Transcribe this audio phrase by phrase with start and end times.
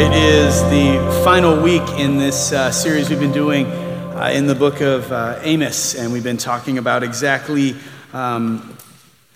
[0.00, 4.54] it is the final week in this uh, series we've been doing uh, in the
[4.54, 7.76] book of uh, Amos, and we've been talking about exactly
[8.14, 8.74] um,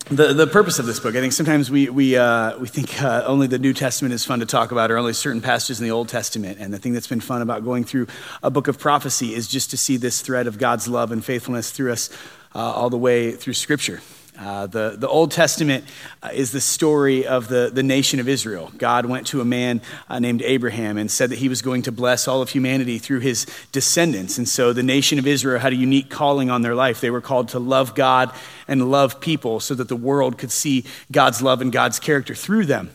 [0.06, 1.16] the, the purpose of this book.
[1.16, 4.40] I think sometimes we, we, uh, we think uh, only the New Testament is fun
[4.40, 6.56] to talk about, or only certain passages in the Old Testament.
[6.58, 8.06] And the thing that's been fun about going through
[8.42, 11.72] a book of prophecy is just to see this thread of God's love and faithfulness
[11.72, 12.08] through us
[12.54, 14.00] uh, all the way through Scripture.
[14.36, 15.84] Uh, the, the Old Testament
[16.20, 18.72] uh, is the story of the, the nation of Israel.
[18.76, 21.92] God went to a man uh, named Abraham and said that he was going to
[21.92, 24.36] bless all of humanity through his descendants.
[24.36, 27.00] And so the nation of Israel had a unique calling on their life.
[27.00, 28.32] They were called to love God
[28.66, 32.66] and love people so that the world could see God's love and God's character through
[32.66, 32.90] them.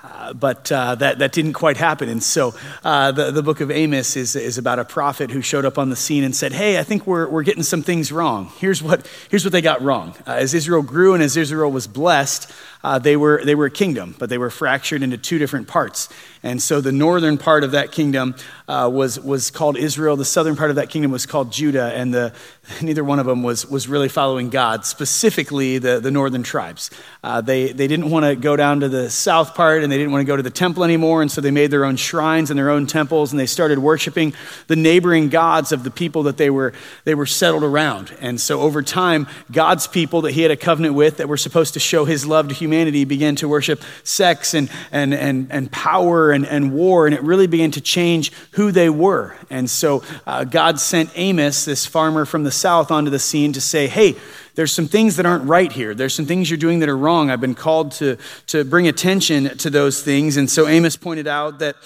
[0.00, 2.08] Uh, but uh, that, that didn't quite happen.
[2.08, 2.54] And so
[2.84, 5.90] uh, the, the book of Amos is, is about a prophet who showed up on
[5.90, 8.52] the scene and said, Hey, I think we're, we're getting some things wrong.
[8.58, 10.14] Here's what, here's what they got wrong.
[10.24, 12.48] Uh, as Israel grew and as Israel was blessed,
[12.84, 16.08] uh, they, were, they were a kingdom, but they were fractured into two different parts.
[16.44, 18.36] And so the northern part of that kingdom
[18.68, 20.16] uh, was, was called Israel.
[20.16, 21.92] The southern part of that kingdom was called Judah.
[21.92, 22.32] And the,
[22.82, 26.90] neither one of them was, was really following God, specifically the, the northern tribes.
[27.24, 30.12] Uh, they, they didn't want to go down to the south part and they didn't
[30.12, 31.22] want to go to the temple anymore.
[31.22, 34.34] And so they made their own shrines and their own temples and they started worshiping
[34.68, 38.16] the neighboring gods of the people that they were, they were settled around.
[38.20, 41.74] And so over time, God's people that he had a covenant with that were supposed
[41.74, 46.30] to show his love to humanity began to worship sex and, and, and, and power
[46.30, 47.06] and, and war.
[47.06, 49.36] And it really began to change who they were.
[49.50, 53.60] And so uh, God sent Amos, this farmer from the south, onto the scene to
[53.60, 54.16] say, hey,
[54.54, 55.94] there's some things that aren't right here.
[55.94, 57.30] There's some things you're doing that are wrong.
[57.30, 58.16] I've been called to,
[58.48, 60.36] to bring attention to those things.
[60.36, 61.76] And so Amos pointed out that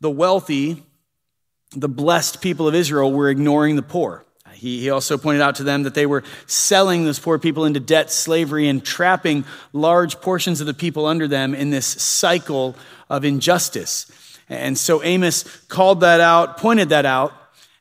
[0.00, 0.82] the wealthy,
[1.76, 4.24] the blessed people of Israel were ignoring the poor.
[4.62, 7.80] He, he also pointed out to them that they were selling those poor people into
[7.80, 12.76] debt, slavery, and trapping large portions of the people under them in this cycle
[13.10, 14.06] of injustice.
[14.48, 17.34] And so Amos called that out, pointed that out,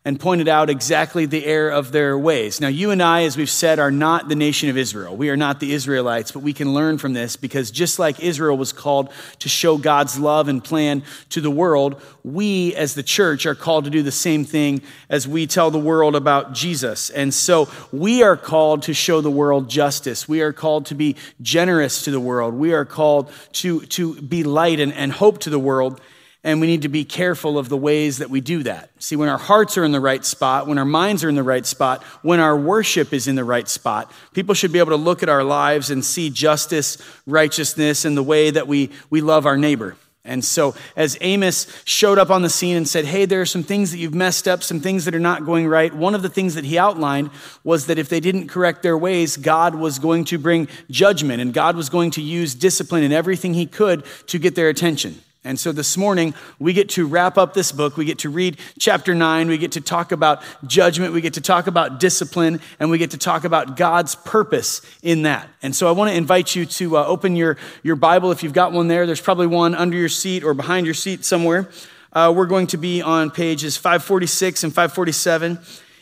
[0.04, 2.60] and pointed out exactly the error of their ways.
[2.60, 5.16] Now, you and I, as we've said, are not the nation of Israel.
[5.16, 8.58] We are not the Israelites, but we can learn from this because just like Israel
[8.58, 13.46] was called to show God's love and plan to the world, we as the church
[13.46, 17.12] are called to do the same thing as we tell the world about Jesus.
[17.12, 20.28] And so we are called to show the world justice.
[20.28, 22.56] We are called to be generous to the world.
[22.56, 26.02] We are called to, to be light and, and hope to the world.
[26.44, 28.90] And we need to be careful of the ways that we do that.
[28.98, 31.44] See, when our hearts are in the right spot, when our minds are in the
[31.44, 34.96] right spot, when our worship is in the right spot, people should be able to
[34.96, 36.98] look at our lives and see justice,
[37.28, 39.96] righteousness, and the way that we, we love our neighbor.
[40.24, 43.64] And so, as Amos showed up on the scene and said, Hey, there are some
[43.64, 46.30] things that you've messed up, some things that are not going right, one of the
[46.30, 47.32] things that he outlined
[47.64, 51.54] was that if they didn't correct their ways, God was going to bring judgment and
[51.54, 55.20] God was going to use discipline and everything he could to get their attention.
[55.44, 57.98] And so this morning, we get to wrap up this book.
[57.98, 59.48] We get to read chapter nine.
[59.48, 61.14] We get to talk about judgment.
[61.14, 62.62] We get to talk about discipline.
[62.80, 65.50] And we get to talk about God's purpose in that.
[65.64, 68.54] And so I want to invite you to uh, open your, your Bible if you've
[68.54, 69.08] got one there.
[69.08, 71.72] There's probably one under your seat or behind your seat somewhere.
[72.14, 75.58] Uh, we're going to be on pages 546 and 547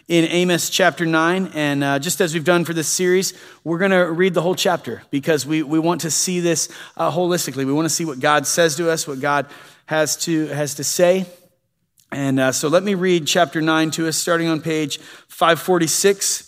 [0.09, 1.51] in Amos chapter 9.
[1.53, 3.33] And uh, just as we've done for this series,
[3.63, 7.11] we're going to read the whole chapter because we, we want to see this uh,
[7.11, 7.65] holistically.
[7.65, 9.45] We want to see what God says to us, what God
[9.85, 11.27] has to, has to say.
[12.11, 14.97] And uh, so let me read chapter 9 to us, starting on page
[15.27, 16.47] 546.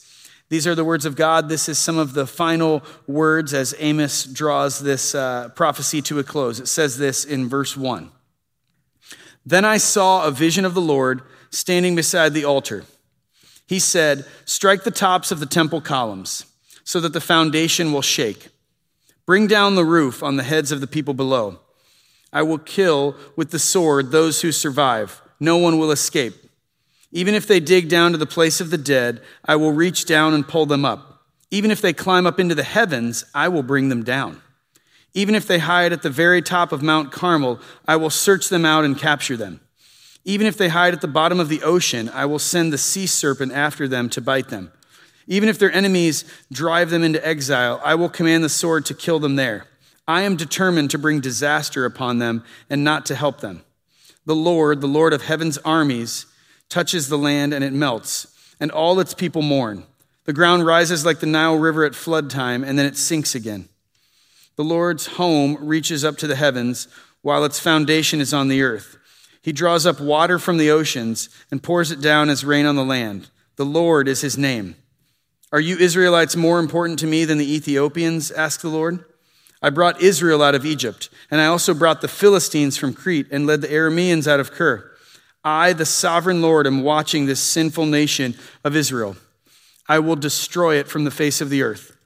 [0.50, 1.48] These are the words of God.
[1.48, 6.24] This is some of the final words as Amos draws this uh, prophecy to a
[6.24, 6.60] close.
[6.60, 8.12] It says this in verse 1
[9.46, 11.22] Then I saw a vision of the Lord
[11.52, 12.86] standing beside the altar
[13.72, 16.46] he said, Strike the tops of the temple columns
[16.84, 18.50] so that the foundation will shake.
[19.26, 21.58] Bring down the roof on the heads of the people below.
[22.34, 25.22] I will kill with the sword those who survive.
[25.40, 26.34] No one will escape.
[27.14, 30.34] Even if they dig down to the place of the dead, I will reach down
[30.34, 31.24] and pull them up.
[31.50, 34.42] Even if they climb up into the heavens, I will bring them down.
[35.14, 38.66] Even if they hide at the very top of Mount Carmel, I will search them
[38.66, 39.62] out and capture them.
[40.24, 43.08] Even if they hide at the bottom of the ocean, I will send the sea
[43.08, 44.72] serpent after them to bite them.
[45.28, 49.20] Even if their enemies drive them into exile, I will command the sword to kill
[49.20, 49.66] them there.
[50.08, 53.64] I am determined to bring disaster upon them and not to help them.
[54.26, 56.26] The Lord, the Lord of heaven's armies,
[56.70, 58.28] touches the land and it melts,
[58.60, 59.86] and all its people mourn.
[60.26, 63.70] The ground rises like the Nile River at flood time, and then it sinks again.
[64.56, 66.88] The Lord's home reaches up to the heavens,
[67.22, 68.98] while its foundation is on the earth.
[69.42, 72.86] He draws up water from the oceans and pours it down as rain on the
[72.86, 73.30] land.
[73.56, 74.76] The Lord is his name.
[75.52, 78.32] Are you Israelites more important to me than the Ethiopians?
[78.32, 79.04] asked the Lord.
[79.62, 83.46] I brought Israel out of Egypt, and I also brought the Philistines from Crete and
[83.46, 84.92] led the Arameans out of Kir.
[85.44, 89.18] I, the sovereign Lord, am watching this sinful nation of Israel.
[89.88, 91.98] I will destroy it from the face of the earth.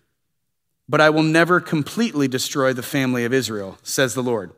[0.88, 4.52] But I will never completely destroy the family of Israel, says the Lord.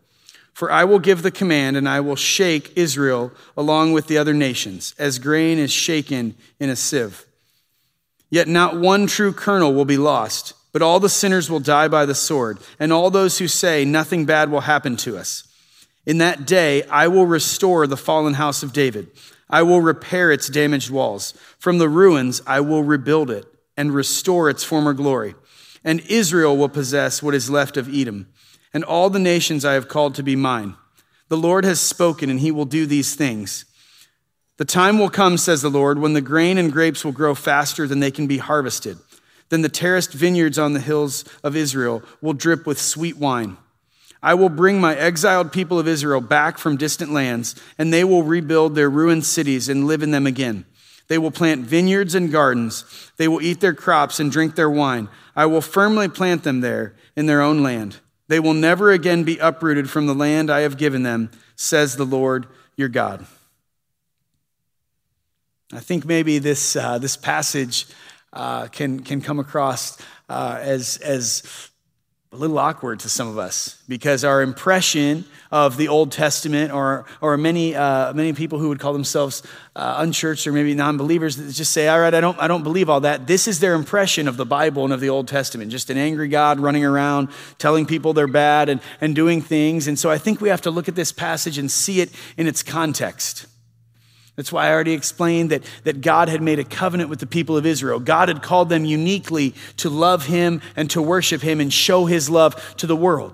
[0.57, 4.33] For I will give the command, and I will shake Israel along with the other
[4.33, 7.27] nations, as grain is shaken in a sieve.
[8.31, 12.07] Yet not one true kernel will be lost, but all the sinners will die by
[12.07, 15.47] the sword, and all those who say nothing bad will happen to us.
[16.07, 19.11] In that day, I will restore the fallen house of David.
[19.51, 21.35] I will repair its damaged walls.
[21.59, 23.45] From the ruins, I will rebuild it
[23.77, 25.35] and restore its former glory.
[25.83, 28.29] And Israel will possess what is left of Edom,
[28.77, 30.75] and all the nations I have called to be mine.
[31.29, 33.65] The Lord has spoken, and he will do these things.
[34.57, 37.87] The time will come, says the Lord, when the grain and grapes will grow faster
[37.87, 38.99] than they can be harvested.
[39.49, 43.57] Then the terraced vineyards on the hills of Israel will drip with sweet wine.
[44.21, 48.21] I will bring my exiled people of Israel back from distant lands, and they will
[48.21, 50.65] rebuild their ruined cities and live in them again.
[51.07, 53.11] They will plant vineyards and gardens.
[53.17, 55.09] They will eat their crops and drink their wine.
[55.35, 58.01] I will firmly plant them there in their own land.
[58.27, 62.05] They will never again be uprooted from the land I have given them, says the
[62.05, 63.25] Lord your God.
[65.73, 67.87] I think maybe this, uh, this passage
[68.33, 69.97] uh, can, can come across
[70.29, 71.69] uh, as, as
[72.33, 77.05] a little awkward to some of us because our impression of the Old Testament, or,
[77.21, 79.43] or many, uh, many people who would call themselves
[79.77, 82.89] uh, unchurched or maybe non believers, just say, All right, I don't, I don't believe
[82.89, 83.27] all that.
[83.27, 86.27] This is their impression of the Bible and of the Old Testament just an angry
[86.27, 87.29] God running around
[87.59, 89.87] telling people they're bad and, and doing things.
[89.87, 92.45] And so I think we have to look at this passage and see it in
[92.45, 93.47] its context.
[94.37, 97.57] That's why I already explained that, that God had made a covenant with the people
[97.57, 97.99] of Israel.
[97.99, 102.29] God had called them uniquely to love Him and to worship Him and show His
[102.29, 103.33] love to the world.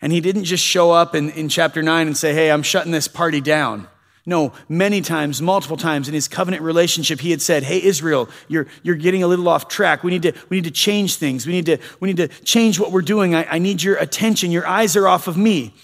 [0.00, 2.90] And He didn't just show up in, in chapter 9 and say, Hey, I'm shutting
[2.90, 3.86] this party down.
[4.24, 8.66] No, many times, multiple times in his covenant relationship, he had said, Hey, Israel, you're,
[8.82, 10.02] you're getting a little off track.
[10.02, 11.46] We need, to, we need to change things.
[11.46, 13.34] We need to, we need to change what we're doing.
[13.34, 14.50] I, I need your attention.
[14.50, 15.74] Your eyes are off of me.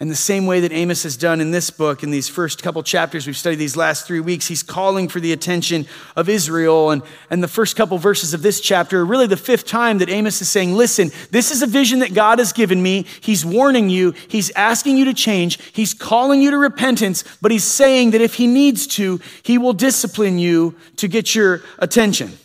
[0.00, 2.84] And the same way that Amos has done in this book, in these first couple
[2.84, 6.92] chapters we've studied these last three weeks, he's calling for the attention of Israel.
[6.92, 10.08] And, and the first couple verses of this chapter are really the fifth time that
[10.08, 13.06] Amos is saying, Listen, this is a vision that God has given me.
[13.20, 17.64] He's warning you, he's asking you to change, he's calling you to repentance, but he's
[17.64, 22.38] saying that if he needs to, he will discipline you to get your attention.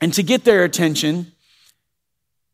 [0.00, 1.30] And to get their attention,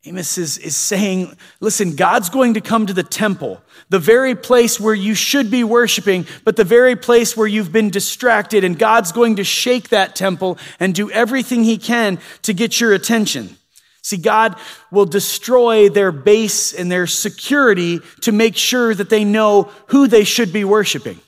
[0.06, 4.80] Amos is, is saying, listen, God's going to come to the temple, the very place
[4.80, 9.12] where you should be worshiping, but the very place where you've been distracted, and God's
[9.12, 13.58] going to shake that temple and do everything he can to get your attention.
[14.02, 14.56] See, God
[14.90, 20.24] will destroy their base and their security to make sure that they know who they
[20.24, 21.20] should be worshiping.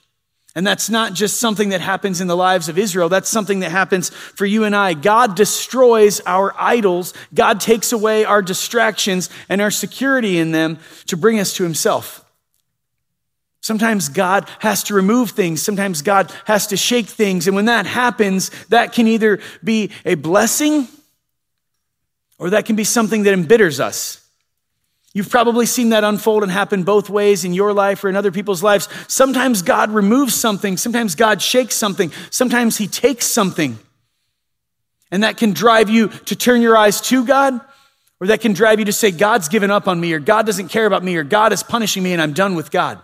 [0.54, 3.08] And that's not just something that happens in the lives of Israel.
[3.08, 4.92] That's something that happens for you and I.
[4.92, 7.14] God destroys our idols.
[7.32, 12.22] God takes away our distractions and our security in them to bring us to himself.
[13.62, 15.62] Sometimes God has to remove things.
[15.62, 17.46] Sometimes God has to shake things.
[17.46, 20.88] And when that happens, that can either be a blessing
[22.38, 24.21] or that can be something that embitters us.
[25.14, 28.32] You've probably seen that unfold and happen both ways in your life or in other
[28.32, 28.88] people's lives.
[29.08, 33.78] Sometimes God removes something, sometimes God shakes something, sometimes He takes something.
[35.10, 37.60] And that can drive you to turn your eyes to God,
[38.20, 40.68] or that can drive you to say, God's given up on me, or God doesn't
[40.68, 42.98] care about me, or God is punishing me, and I'm done with God.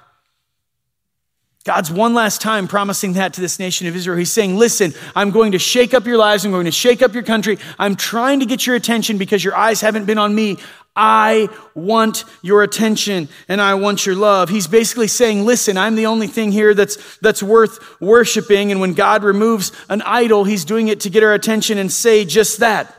[1.69, 4.17] God's one last time promising that to this nation of Israel.
[4.17, 6.47] He's saying, Listen, I'm going to shake up your lives.
[6.47, 7.59] I'm going to shake up your country.
[7.79, 10.57] I'm trying to get your attention because your eyes haven't been on me.
[10.97, 14.49] I want your attention and I want your love.
[14.49, 18.73] He's basically saying, listen, I'm the only thing here that's, that's worth worshiping.
[18.73, 22.25] And when God removes an idol, he's doing it to get our attention and say
[22.25, 22.97] just that.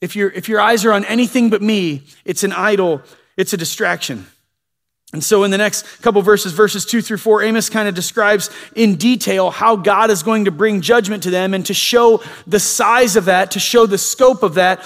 [0.00, 3.02] If, you if your eyes are on anything but me, it's an idol,
[3.36, 4.28] it's a distraction.
[5.12, 8.50] And so, in the next couple verses, verses two through four, Amos kind of describes
[8.74, 12.60] in detail how God is going to bring judgment to them and to show the
[12.60, 14.80] size of that, to show the scope of that.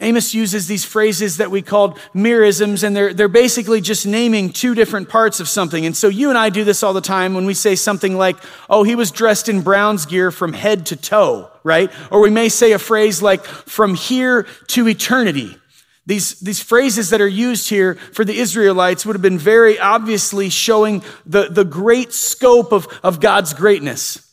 [0.00, 4.76] Amos uses these phrases that we called merisms, and they're, they're basically just naming two
[4.76, 5.84] different parts of something.
[5.84, 8.36] And so, you and I do this all the time when we say something like,
[8.70, 11.90] oh, he was dressed in Brown's gear from head to toe, right?
[12.12, 15.56] Or we may say a phrase like, from here to eternity.
[16.08, 20.48] These, these phrases that are used here for the Israelites would have been very obviously
[20.48, 24.24] showing the, the great scope of, of God's greatness.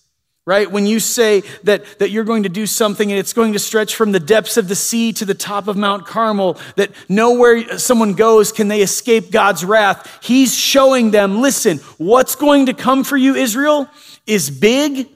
[0.46, 0.72] Right?
[0.72, 3.94] When you say that, that you're going to do something and it's going to stretch
[3.96, 8.13] from the depths of the sea to the top of Mount Carmel, that nowhere someone
[8.13, 10.20] goes can they escape God's wrath.
[10.24, 13.89] He's showing them, listen, what's going to come for you, Israel,
[14.25, 15.10] is big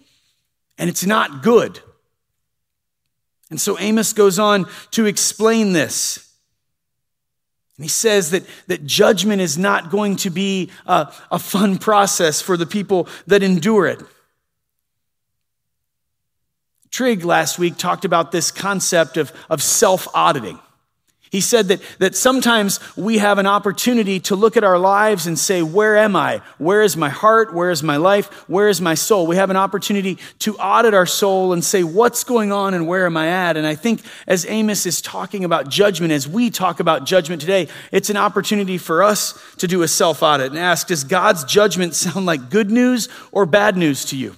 [0.77, 1.79] and it's not good.
[3.49, 6.28] And so Amos goes on to explain this.
[7.79, 12.41] And he says that, that judgment is not going to be a, a fun process
[12.41, 14.01] for the people that endure it.
[16.91, 20.59] Trigg last week talked about this concept of, of self auditing.
[21.31, 25.37] He said that, that sometimes we have an opportunity to look at our lives and
[25.37, 26.41] say, Where am I?
[26.57, 27.53] Where is my heart?
[27.53, 28.27] Where is my life?
[28.49, 29.27] Where is my soul?
[29.27, 33.05] We have an opportunity to audit our soul and say, What's going on and where
[33.05, 33.57] am I at?
[33.57, 37.67] And I think as Amos is talking about judgment, as we talk about judgment today,
[37.91, 41.93] it's an opportunity for us to do a self audit and ask, Does God's judgment
[41.99, 44.35] sound like good news or bad news to you?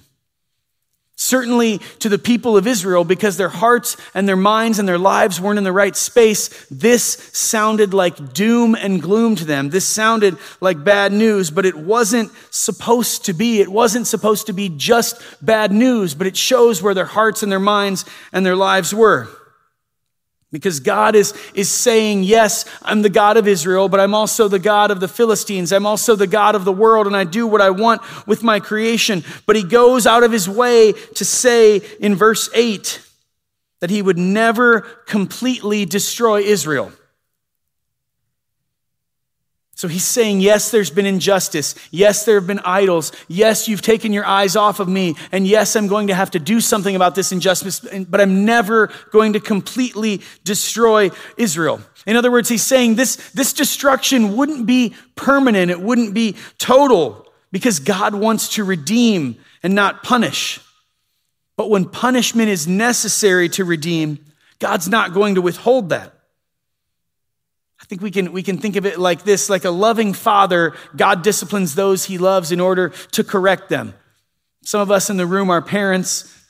[1.22, 5.40] Certainly to the people of Israel, because their hearts and their minds and their lives
[5.40, 9.70] weren't in the right space, this sounded like doom and gloom to them.
[9.70, 13.60] This sounded like bad news, but it wasn't supposed to be.
[13.60, 17.52] It wasn't supposed to be just bad news, but it shows where their hearts and
[17.52, 19.28] their minds and their lives were.
[20.52, 24.58] Because God is, is saying, Yes, I'm the God of Israel, but I'm also the
[24.58, 25.72] God of the Philistines.
[25.72, 28.60] I'm also the God of the world, and I do what I want with my
[28.60, 29.24] creation.
[29.46, 33.00] But he goes out of his way to say in verse 8
[33.80, 36.92] that he would never completely destroy Israel.
[39.82, 41.74] So he's saying, Yes, there's been injustice.
[41.90, 43.10] Yes, there have been idols.
[43.26, 45.16] Yes, you've taken your eyes off of me.
[45.32, 48.92] And yes, I'm going to have to do something about this injustice, but I'm never
[49.10, 51.80] going to completely destroy Israel.
[52.06, 57.26] In other words, he's saying this, this destruction wouldn't be permanent, it wouldn't be total,
[57.50, 59.34] because God wants to redeem
[59.64, 60.60] and not punish.
[61.56, 64.24] But when punishment is necessary to redeem,
[64.60, 66.21] God's not going to withhold that.
[67.92, 70.72] I think we can, we can think of it like this like a loving father,
[70.96, 73.92] God disciplines those he loves in order to correct them.
[74.64, 76.41] Some of us in the room are parents.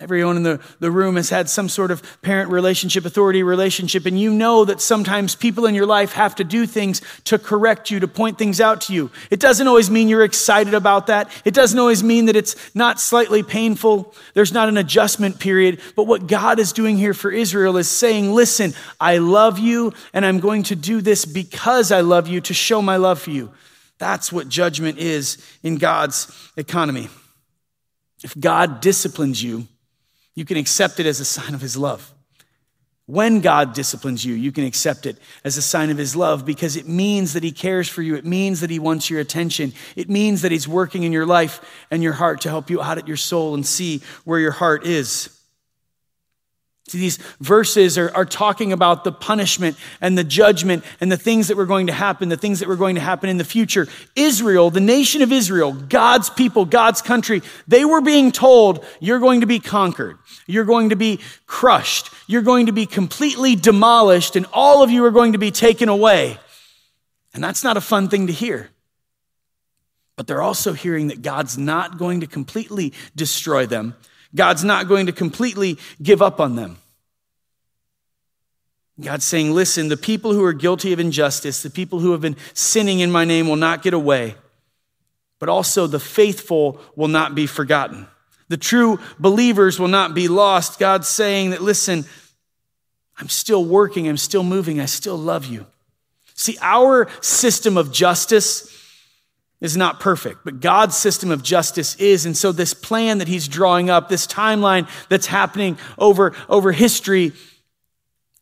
[0.00, 4.18] Everyone in the, the room has had some sort of parent relationship, authority relationship, and
[4.18, 8.00] you know that sometimes people in your life have to do things to correct you,
[8.00, 9.10] to point things out to you.
[9.30, 11.30] It doesn't always mean you're excited about that.
[11.44, 14.14] It doesn't always mean that it's not slightly painful.
[14.32, 15.82] There's not an adjustment period.
[15.96, 20.24] But what God is doing here for Israel is saying, listen, I love you, and
[20.24, 23.52] I'm going to do this because I love you to show my love for you.
[23.98, 27.10] That's what judgment is in God's economy.
[28.22, 29.68] If God disciplines you,
[30.34, 32.12] you can accept it as a sign of his love.
[33.06, 36.76] When God disciplines you, you can accept it as a sign of his love because
[36.76, 38.14] it means that he cares for you.
[38.14, 39.72] It means that he wants your attention.
[39.96, 41.60] It means that he's working in your life
[41.90, 45.39] and your heart to help you audit your soul and see where your heart is.
[46.90, 51.46] See, these verses are, are talking about the punishment and the judgment and the things
[51.46, 53.86] that were going to happen, the things that were going to happen in the future.
[54.16, 59.42] Israel, the nation of Israel, God's people, God's country, they were being told, you're going
[59.42, 60.18] to be conquered.
[60.48, 62.10] You're going to be crushed.
[62.26, 65.88] You're going to be completely demolished, and all of you are going to be taken
[65.88, 66.40] away.
[67.32, 68.68] And that's not a fun thing to hear.
[70.16, 73.94] But they're also hearing that God's not going to completely destroy them
[74.34, 76.78] God's not going to completely give up on them.
[79.00, 82.36] God's saying, listen, the people who are guilty of injustice, the people who have been
[82.52, 84.34] sinning in my name will not get away,
[85.38, 88.06] but also the faithful will not be forgotten.
[88.48, 90.78] The true believers will not be lost.
[90.78, 92.04] God's saying that, listen,
[93.16, 95.66] I'm still working, I'm still moving, I still love you.
[96.34, 98.79] See, our system of justice
[99.60, 102.24] is not perfect, but God's system of justice is.
[102.24, 107.32] And so this plan that he's drawing up, this timeline that's happening over, over history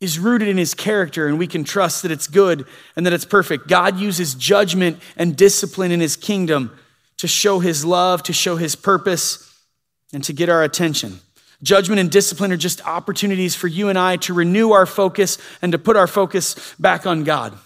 [0.00, 3.25] is rooted in his character and we can trust that it's good and that it's
[3.25, 3.66] perfect.
[3.66, 6.78] God uses judgment and discipline in his kingdom
[7.16, 9.44] to show his love, to show his purpose,
[10.12, 11.18] and to get our attention.
[11.64, 15.72] Judgment and discipline are just opportunities for you and I to renew our focus and
[15.72, 17.58] to put our focus back on God.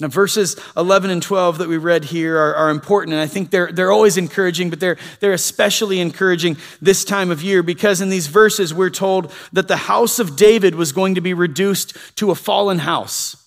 [0.00, 3.50] Now, verses 11 and 12 that we read here are, are, important, and I think
[3.50, 8.08] they're, they're always encouraging, but they're, they're especially encouraging this time of year because in
[8.08, 12.32] these verses we're told that the house of David was going to be reduced to
[12.32, 13.43] a fallen house.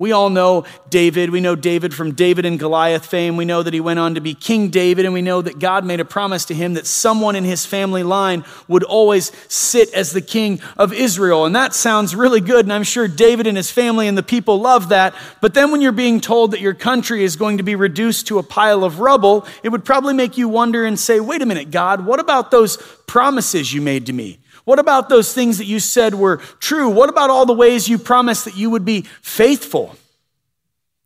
[0.00, 1.28] We all know David.
[1.28, 3.36] We know David from David and Goliath fame.
[3.36, 5.84] We know that he went on to be King David, and we know that God
[5.84, 10.12] made a promise to him that someone in his family line would always sit as
[10.12, 11.44] the king of Israel.
[11.44, 14.58] And that sounds really good, and I'm sure David and his family and the people
[14.58, 15.14] love that.
[15.42, 18.38] But then when you're being told that your country is going to be reduced to
[18.38, 21.70] a pile of rubble, it would probably make you wonder and say, wait a minute,
[21.70, 24.38] God, what about those promises you made to me?
[24.64, 26.88] What about those things that you said were true?
[26.88, 29.96] What about all the ways you promised that you would be faithful?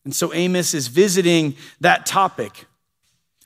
[0.04, 2.66] And so Amos is visiting that topic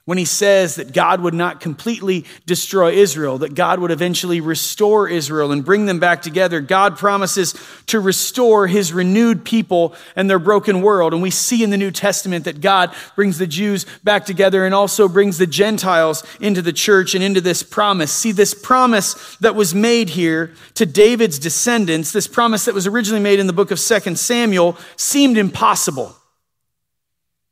[0.09, 5.07] when he says that God would not completely destroy Israel, that God would eventually restore
[5.07, 6.63] Israel and bring them back together.
[6.63, 7.55] God promises
[7.89, 11.13] to restore his renewed people and their broken world.
[11.13, 14.75] And we see in the New Testament that God brings the Jews back together and
[14.75, 18.11] also brings the Gentiles into the church and into this promise.
[18.11, 23.23] See, this promise that was made here to David's descendants, this promise that was originally
[23.23, 26.17] made in the book of 2 Samuel, seemed impossible.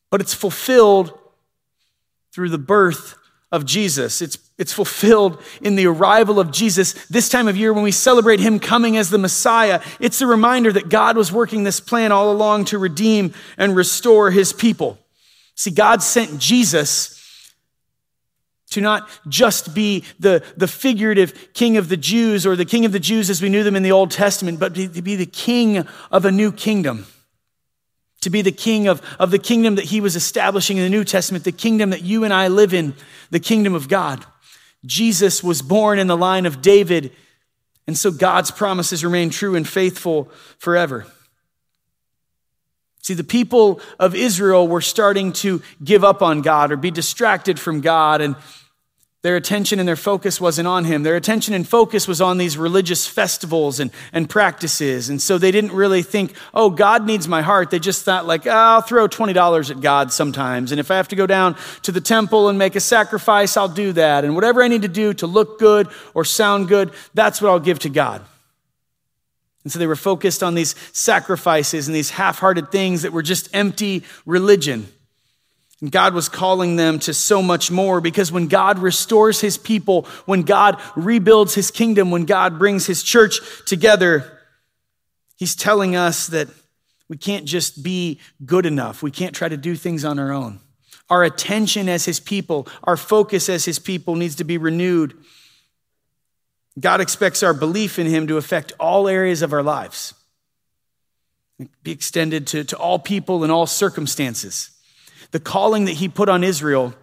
[0.09, 1.13] But it's fulfilled
[2.37, 3.15] through the birth
[3.51, 4.21] of Jesus.
[4.21, 8.41] It's, it's fulfilled in the arrival of Jesus this time of year when we celebrate
[8.41, 9.81] him coming as the Messiah.
[10.01, 14.31] It's a reminder that God was working this plan all along to redeem and restore
[14.33, 14.99] his people.
[15.55, 17.55] See, God sent Jesus
[18.73, 22.93] to not just be the, the figurative king of the Jews or the king of
[22.93, 25.87] the Jews as we knew them in the Old Testament, but to be the king
[26.11, 27.07] of a new kingdom
[28.21, 31.05] to be the king of, of the kingdom that he was establishing in the New
[31.05, 32.95] Testament, the kingdom that you and I live in,
[33.31, 34.25] the kingdom of God.
[34.85, 37.13] Jesus was born in the line of David,
[37.87, 41.07] and so God's promises remain true and faithful forever.
[43.03, 47.61] See, the people of Israel were starting to give up on God or be distracted
[47.61, 48.35] from God, and
[49.27, 51.03] their attention and their focus wasn't on him.
[51.03, 55.09] Their attention and focus was on these religious festivals and, and practices.
[55.09, 57.71] And so they didn't really think, oh, God needs my heart.
[57.71, 60.71] They just thought, like, oh, I'll throw $20 at God sometimes.
[60.71, 63.67] And if I have to go down to the temple and make a sacrifice, I'll
[63.67, 64.25] do that.
[64.25, 67.59] And whatever I need to do to look good or sound good, that's what I'll
[67.59, 68.25] give to God.
[69.65, 73.23] And so they were focused on these sacrifices and these half hearted things that were
[73.23, 74.87] just empty religion.
[75.81, 80.07] And God was calling them to so much more because when God restores his people,
[80.25, 84.41] when God rebuilds his kingdom, when God brings his church together,
[85.37, 86.49] he's telling us that
[87.09, 89.03] we can't just be good enough.
[89.03, 90.61] We can't try to do things on our own.
[91.11, 95.17] Our attention as his people, our focus as his people needs to be renewed.
[96.81, 100.15] God expects our belief in him to affect all areas of our lives,
[101.83, 104.76] be extended to, to all people in all circumstances.
[105.31, 106.95] The calling that he put on Israel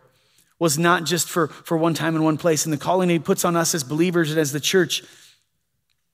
[0.59, 2.65] was not just for, for one time and one place.
[2.65, 5.03] And the calling he puts on us as believers and as the church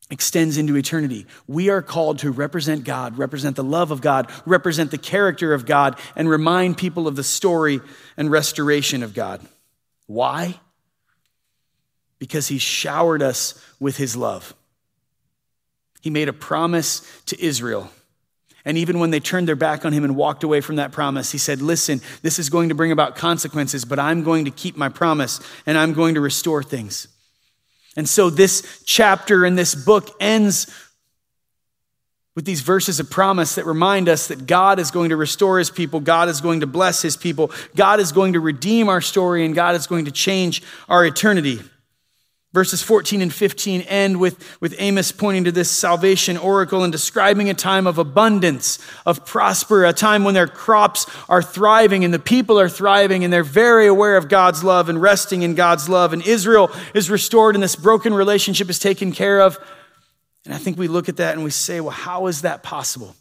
[0.09, 1.27] extends into eternity.
[1.47, 5.65] We are called to represent God, represent the love of God, represent the character of
[5.65, 7.79] God, and remind people of the story
[8.17, 9.41] and restoration of God.
[10.07, 10.59] Why?
[12.17, 14.55] Because he showered us with his love.
[16.01, 17.91] He made a promise to Israel
[18.65, 21.31] and even when they turned their back on him and walked away from that promise,
[21.31, 24.75] he said, Listen, this is going to bring about consequences, but I'm going to keep
[24.75, 27.07] my promise and I'm going to restore things.
[27.95, 30.67] And so this chapter and this book ends
[32.35, 35.69] with these verses of promise that remind us that God is going to restore his
[35.69, 39.45] people, God is going to bless his people, God is going to redeem our story,
[39.45, 41.59] and God is going to change our eternity.
[42.51, 47.47] Verses 14 and 15 end with, with Amos pointing to this salvation oracle and describing
[47.47, 52.17] a time of abundance, of prosper, a time when their crops are thriving and the
[52.17, 56.12] people are thriving and they're very aware of God's love and resting in God's love.
[56.12, 59.59] And Israel is restored and this broken relationship is taken care of.
[60.45, 63.15] And I think we look at that and we say, well, how is that possible?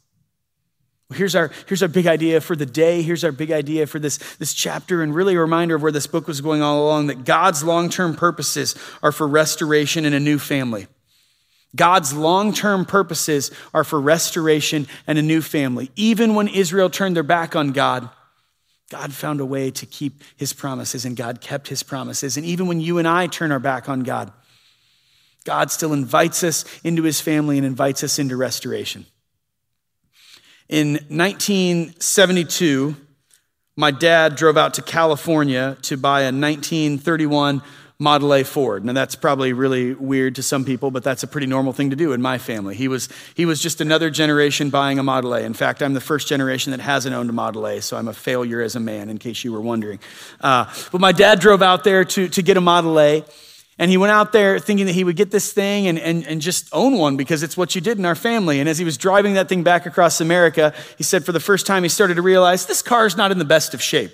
[1.15, 3.01] Here's our, here's our big idea for the day.
[3.01, 6.07] Here's our big idea for this, this chapter, and really a reminder of where this
[6.07, 10.21] book was going all along that God's long term purposes are for restoration and a
[10.21, 10.87] new family.
[11.75, 15.91] God's long term purposes are for restoration and a new family.
[15.97, 18.11] Even when Israel turned their back on God,
[18.91, 22.37] God found a way to keep his promises, and God kept his promises.
[22.37, 24.31] And even when you and I turn our back on God,
[25.45, 29.07] God still invites us into his family and invites us into restoration.
[30.69, 32.95] In 1972,
[33.75, 37.63] my dad drove out to California to buy a 1931
[37.99, 38.85] Model A Ford.
[38.85, 41.97] Now that's probably really weird to some people, but that's a pretty normal thing to
[41.97, 42.77] do in my family.
[42.77, 45.41] He was, he was just another generation buying a Model A.
[45.41, 48.13] In fact, I'm the first generation that hasn't owned a Model A, so I'm a
[48.13, 49.99] failure as a man, in case you were wondering.
[50.41, 53.25] Uh, but my dad drove out there to, to get a Model A.
[53.79, 56.41] And he went out there thinking that he would get this thing and, and, and
[56.41, 58.59] just own one because it's what you did in our family.
[58.59, 61.65] And as he was driving that thing back across America, he said for the first
[61.65, 64.11] time he started to realize this car is not in the best of shape.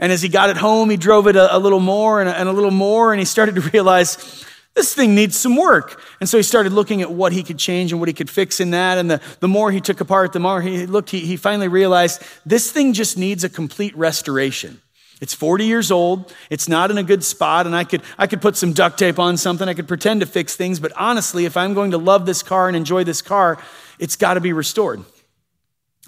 [0.00, 2.36] And as he got it home, he drove it a, a little more and a,
[2.36, 6.02] and a little more, and he started to realize this thing needs some work.
[6.20, 8.60] And so he started looking at what he could change and what he could fix
[8.60, 8.98] in that.
[8.98, 12.22] And the, the more he took apart, the more he looked, he, he finally realized
[12.46, 14.80] this thing just needs a complete restoration.
[15.20, 16.34] It's 40 years old.
[16.48, 17.66] It's not in a good spot.
[17.66, 19.68] And I could, I could put some duct tape on something.
[19.68, 20.80] I could pretend to fix things.
[20.80, 23.62] But honestly, if I'm going to love this car and enjoy this car,
[23.98, 25.04] it's got to be restored.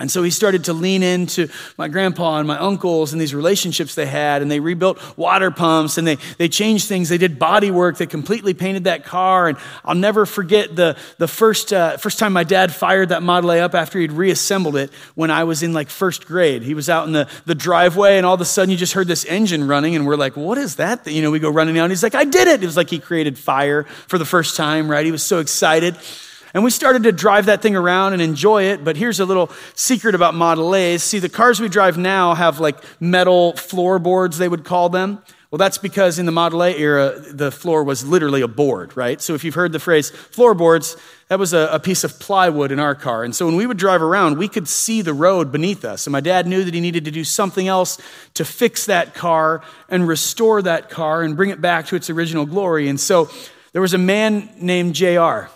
[0.03, 3.95] And so he started to lean into my grandpa and my uncles and these relationships
[3.95, 7.09] they had, and they rebuilt water pumps and they, they changed things.
[7.09, 7.99] They did body work.
[7.99, 9.47] They completely painted that car.
[9.47, 13.53] And I'll never forget the, the first, uh, first time my dad fired that Model
[13.53, 16.65] A up after he'd reassembled it when I was in like first grade.
[16.65, 19.07] He was out in the, the driveway, and all of a sudden you just heard
[19.07, 21.07] this engine running, and we're like, what is that?
[21.07, 21.91] You know, we go running down.
[21.91, 22.61] He's like, I did it.
[22.61, 25.07] It was like he created fire for the first time, right?
[25.07, 25.97] He was so excited.
[26.55, 28.85] And we started to drive that thing around and enjoy it.
[28.85, 31.03] But here's a little secret about Model A's.
[31.03, 35.23] See, the cars we drive now have like metal floorboards, they would call them.
[35.51, 39.21] Well, that's because in the Model A era, the floor was literally a board, right?
[39.21, 40.97] So if you've heard the phrase floorboards,
[41.29, 43.23] that was a, a, piece of plywood in our car.
[43.23, 46.07] And so when we would drive around, we could see the road beneath us.
[46.07, 47.99] And my dad knew that he needed to do something else
[48.33, 52.47] to fix that car and restore that car and bring it back to its original
[52.47, 52.89] glory.
[52.89, 53.29] And so
[53.73, 55.49] there was a man named JR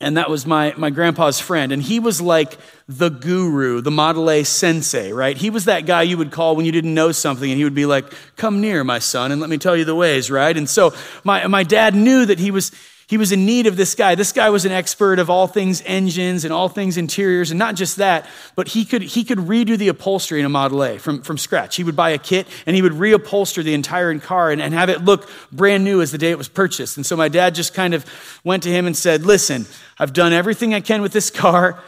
[0.00, 1.72] and that was my, my grandpa's friend.
[1.72, 2.56] And he was like
[2.88, 5.36] the guru, the Model A sensei, right?
[5.36, 7.74] He was that guy you would call when you didn't know something, and he would
[7.74, 10.56] be like, Come near, my son, and let me tell you the ways, right?
[10.56, 12.72] And so my, my dad knew that he was,
[13.10, 14.14] he was in need of this guy.
[14.14, 17.74] This guy was an expert of all things engines and all things interiors, and not
[17.74, 21.22] just that, but he could, he could redo the upholstery in a Model A from,
[21.22, 21.74] from scratch.
[21.74, 24.90] He would buy a kit and he would reupholster the entire car and, and have
[24.90, 26.98] it look brand new as the day it was purchased.
[26.98, 28.06] And so my dad just kind of
[28.44, 29.66] went to him and said, Listen,
[29.98, 31.82] I've done everything I can with this car,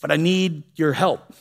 [0.00, 1.32] but I need your help.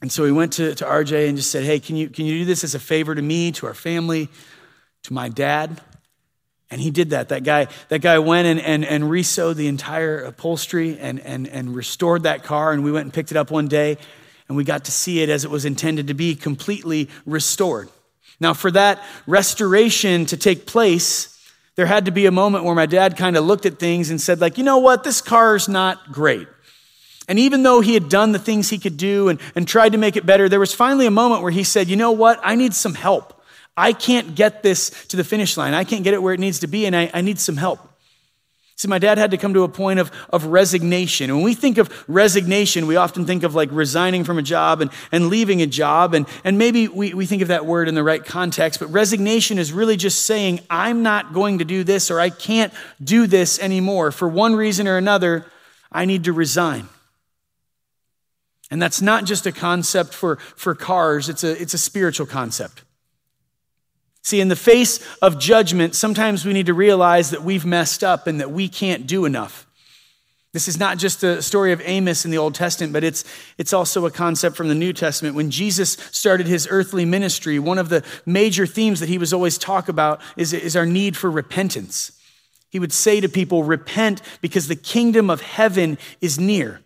[0.00, 2.38] And so he went to, to RJ and just said, Hey, can you, can you
[2.38, 4.30] do this as a favor to me, to our family,
[5.02, 5.82] to my dad?
[6.70, 7.30] And he did that.
[7.30, 11.74] That guy, that guy went and, and, and resewed the entire upholstery and, and, and
[11.74, 12.72] restored that car.
[12.72, 13.98] And we went and picked it up one day
[14.48, 17.88] and we got to see it as it was intended to be completely restored.
[18.40, 21.36] Now, for that restoration to take place,
[21.76, 24.20] there had to be a moment where my dad kind of looked at things and
[24.20, 26.48] said, like, you know what, this car's not great.
[27.28, 29.98] And even though he had done the things he could do and, and tried to
[29.98, 32.56] make it better, there was finally a moment where he said, you know what, I
[32.56, 33.39] need some help.
[33.80, 35.72] I can't get this to the finish line.
[35.72, 37.80] I can't get it where it needs to be, and I, I need some help.
[38.76, 41.34] See, my dad had to come to a point of, of resignation.
[41.34, 44.90] When we think of resignation, we often think of like resigning from a job and,
[45.12, 46.14] and leaving a job.
[46.14, 49.58] And, and maybe we, we think of that word in the right context, but resignation
[49.58, 52.72] is really just saying, I'm not going to do this or I can't
[53.04, 54.12] do this anymore.
[54.12, 55.44] For one reason or another,
[55.92, 56.88] I need to resign.
[58.70, 62.82] And that's not just a concept for, for cars, it's a, it's a spiritual concept.
[64.30, 68.28] See, in the face of judgment, sometimes we need to realize that we've messed up
[68.28, 69.66] and that we can't do enough.
[70.52, 73.24] This is not just a story of Amos in the Old Testament, but it's,
[73.58, 75.34] it's also a concept from the New Testament.
[75.34, 79.58] When Jesus started his earthly ministry, one of the major themes that he was always
[79.58, 82.12] talk about is, is our need for repentance.
[82.68, 86.82] He would say to people, Repent because the kingdom of heaven is near.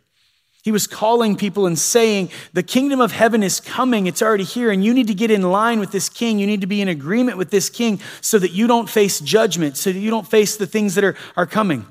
[0.65, 4.07] He was calling people and saying, The kingdom of heaven is coming.
[4.07, 4.71] It's already here.
[4.71, 6.39] And you need to get in line with this king.
[6.39, 9.77] You need to be in agreement with this king so that you don't face judgment,
[9.77, 11.85] so that you don't face the things that are, are coming.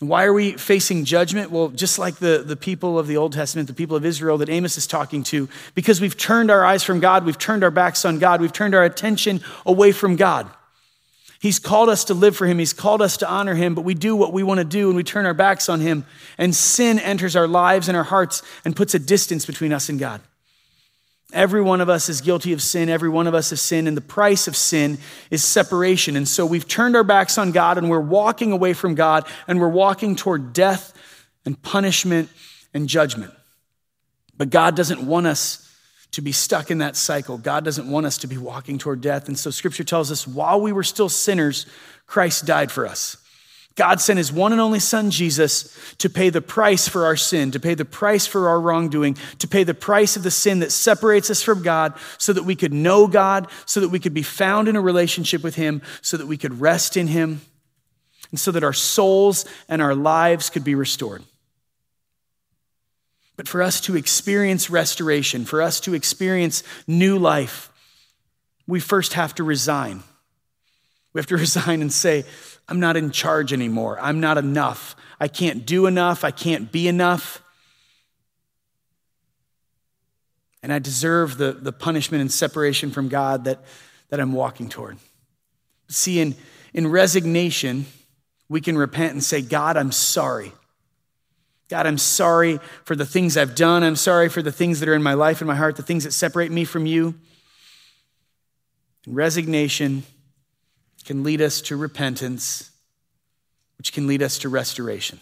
[0.00, 1.50] Why are we facing judgment?
[1.50, 4.48] Well, just like the, the people of the Old Testament, the people of Israel that
[4.48, 8.06] Amos is talking to, because we've turned our eyes from God, we've turned our backs
[8.06, 10.48] on God, we've turned our attention away from God.
[11.40, 12.58] He's called us to live for Him.
[12.58, 14.96] He's called us to honor Him, but we do what we want to do and
[14.96, 16.04] we turn our backs on Him.
[16.36, 20.00] And sin enters our lives and our hearts and puts a distance between us and
[20.00, 20.20] God.
[21.32, 22.88] Every one of us is guilty of sin.
[22.88, 24.96] Every one of us has sinned, and the price of sin
[25.30, 26.16] is separation.
[26.16, 29.60] And so we've turned our backs on God and we're walking away from God and
[29.60, 30.94] we're walking toward death
[31.44, 32.30] and punishment
[32.72, 33.32] and judgment.
[34.38, 35.67] But God doesn't want us
[36.12, 37.38] to be stuck in that cycle.
[37.38, 39.28] God doesn't want us to be walking toward death.
[39.28, 41.66] And so scripture tells us while we were still sinners,
[42.06, 43.16] Christ died for us.
[43.78, 47.52] God sent his one and only son, Jesus, to pay the price for our sin,
[47.52, 50.72] to pay the price for our wrongdoing, to pay the price of the sin that
[50.72, 54.24] separates us from God so that we could know God, so that we could be
[54.24, 57.40] found in a relationship with him, so that we could rest in him,
[58.32, 61.22] and so that our souls and our lives could be restored.
[63.38, 67.70] But for us to experience restoration, for us to experience new life,
[68.66, 70.02] we first have to resign.
[71.12, 72.24] We have to resign and say,
[72.68, 73.96] I'm not in charge anymore.
[74.00, 74.96] I'm not enough.
[75.20, 76.24] I can't do enough.
[76.24, 77.40] I can't be enough.
[80.60, 83.60] And I deserve the, the punishment and separation from God that,
[84.08, 84.98] that I'm walking toward.
[85.86, 86.34] See, in,
[86.74, 87.86] in resignation,
[88.48, 90.50] we can repent and say, God, I'm sorry.
[91.68, 93.82] God, I'm sorry for the things I've done.
[93.82, 96.04] I'm sorry for the things that are in my life and my heart, the things
[96.04, 97.14] that separate me from you.
[99.04, 100.04] And resignation
[101.04, 102.70] can lead us to repentance,
[103.76, 105.20] which can lead us to restoration.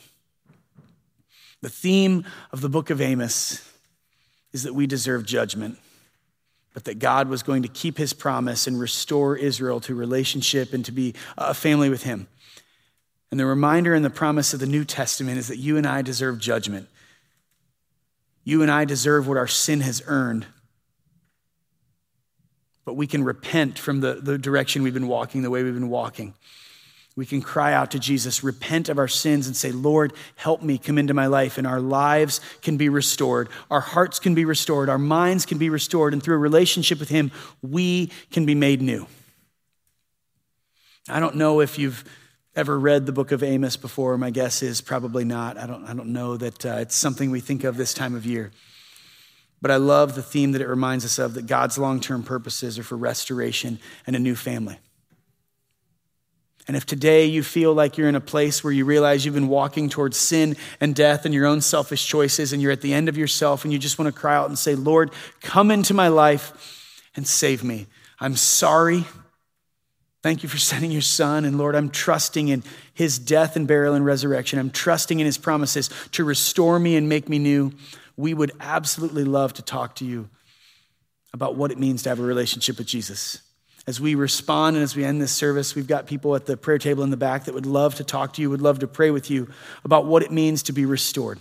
[1.62, 3.62] The theme of the book of Amos
[4.52, 5.78] is that we deserve judgment,
[6.74, 10.85] but that God was going to keep his promise and restore Israel to relationship and
[10.85, 12.28] to be a family with him.
[13.30, 16.02] And the reminder and the promise of the New Testament is that you and I
[16.02, 16.88] deserve judgment.
[18.44, 20.46] You and I deserve what our sin has earned.
[22.84, 25.88] But we can repent from the, the direction we've been walking, the way we've been
[25.88, 26.34] walking.
[27.16, 30.76] We can cry out to Jesus, repent of our sins, and say, Lord, help me
[30.76, 31.58] come into my life.
[31.58, 33.48] And our lives can be restored.
[33.70, 34.88] Our hearts can be restored.
[34.88, 36.12] Our minds can be restored.
[36.12, 39.06] And through a relationship with Him, we can be made new.
[41.08, 42.04] I don't know if you've
[42.57, 44.16] ever read the book of Amos before?
[44.19, 45.59] My guess is probably not.
[45.59, 48.27] I don't, I don't know that uh, it's something we think of this time of
[48.27, 48.51] year.
[49.62, 52.79] But I love the theme that it reminds us of that God's long term purposes
[52.79, 54.79] are for restoration and a new family.
[56.69, 59.49] And if today you feel like you're in a place where you realize you've been
[59.49, 63.09] walking towards sin and death and your own selfish choices, and you're at the end
[63.09, 66.09] of yourself, and you just want to cry out and say, Lord, come into my
[66.09, 67.87] life and save me.
[68.19, 69.05] I'm sorry.
[70.26, 71.44] Thank you for sending your son.
[71.44, 74.58] And Lord, I'm trusting in his death and burial and resurrection.
[74.58, 77.70] I'm trusting in his promises to restore me and make me new.
[78.16, 80.28] We would absolutely love to talk to you
[81.32, 83.40] about what it means to have a relationship with Jesus.
[83.86, 86.78] As we respond and as we end this service, we've got people at the prayer
[86.78, 89.12] table in the back that would love to talk to you, would love to pray
[89.12, 89.48] with you
[89.84, 91.38] about what it means to be restored.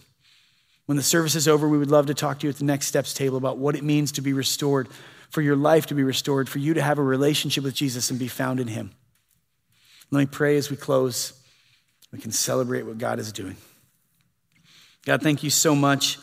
[0.85, 2.85] When the service is over, we would love to talk to you at the next
[2.85, 4.87] steps table about what it means to be restored
[5.29, 8.19] for your life to be restored, for you to have a relationship with Jesus and
[8.19, 8.91] be found in Him.
[10.11, 11.33] Let me pray as we close.
[12.11, 13.57] We can celebrate what God is doing.
[15.05, 16.17] God, thank you so much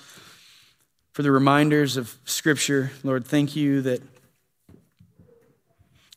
[1.12, 2.90] for the reminders of Scripture.
[3.04, 4.02] Lord, thank you that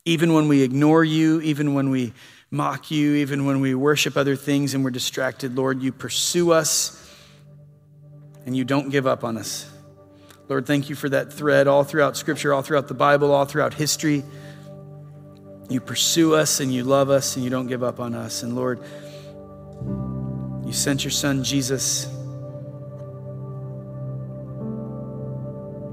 [0.04, 2.12] even when we ignore you, even when we
[2.50, 7.02] mock you, even when we worship other things and we're distracted, Lord, you pursue us
[8.46, 9.70] and you don't give up on us.
[10.48, 13.74] Lord, thank you for that thread all throughout Scripture, all throughout the Bible, all throughout
[13.74, 14.22] history.
[15.68, 18.44] You pursue us and you love us and you don't give up on us.
[18.44, 18.80] And Lord,
[20.64, 22.06] you sent your son Jesus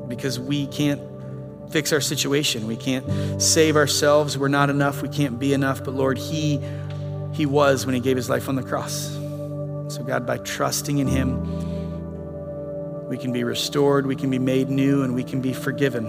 [0.07, 1.01] because we can't
[1.71, 2.67] fix our situation.
[2.67, 4.37] We can't save ourselves.
[4.37, 5.01] We're not enough.
[5.01, 5.83] We can't be enough.
[5.83, 6.59] But Lord, He
[7.33, 9.09] He was when He gave His life on the cross.
[9.87, 11.72] So God, by trusting in Him,
[13.13, 16.06] we can be restored, we can be made new, and we can be forgiven.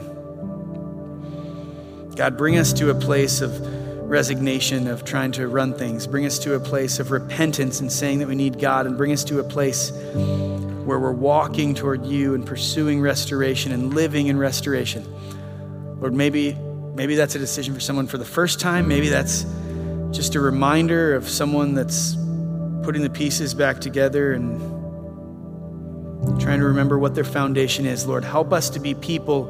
[2.16, 3.60] God, bring us to a place of
[4.08, 6.06] resignation, of trying to run things.
[6.06, 9.12] Bring us to a place of repentance and saying that we need God, and bring
[9.12, 14.38] us to a place where we're walking toward you and pursuing restoration and living in
[14.38, 15.04] restoration.
[16.00, 16.54] Lord, maybe,
[16.94, 18.88] maybe that's a decision for someone for the first time.
[18.88, 19.44] Maybe that's
[20.10, 22.16] just a reminder of someone that's
[22.82, 24.73] putting the pieces back together and
[26.38, 28.06] trying to remember what their foundation is.
[28.06, 29.44] Lord, help us to be people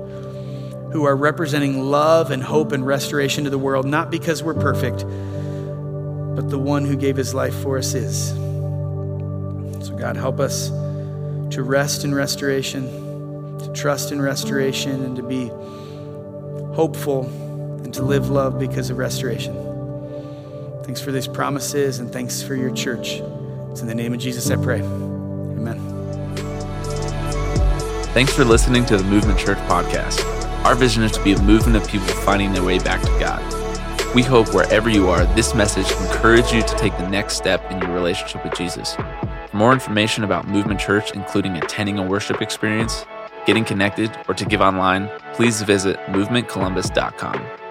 [0.92, 4.98] who are representing love and hope and restoration to the world, not because we're perfect,
[6.36, 8.28] but the one who gave his life for us is.
[9.86, 15.48] So, God, help us to rest in restoration, to trust in restoration, and to be
[16.74, 17.26] hopeful
[17.84, 19.54] and to live love because of restoration.
[20.84, 23.20] Thanks for these promises and thanks for your church.
[23.70, 25.13] It's in the name of Jesus I pray.
[28.14, 30.24] Thanks for listening to the Movement Church podcast.
[30.64, 33.42] Our vision is to be a movement of people finding their way back to God.
[34.14, 37.82] We hope wherever you are, this message encourages you to take the next step in
[37.82, 38.94] your relationship with Jesus.
[38.94, 43.04] For more information about Movement Church, including attending a worship experience,
[43.46, 47.63] getting connected, or to give online, please visit movementcolumbus.com.